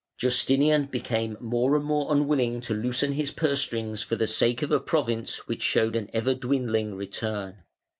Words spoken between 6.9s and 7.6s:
return.